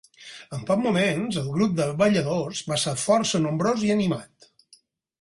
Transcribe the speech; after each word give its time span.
En 0.59 0.63
pocs 0.69 0.81
moments 0.85 1.37
el 1.43 1.51
grup 1.59 1.77
de 1.81 1.87
balladors 2.01 2.65
va 2.73 2.81
ser 2.87 2.97
força 3.05 3.45
nombrós 3.47 3.89
i 3.91 3.97
animat. 4.01 4.53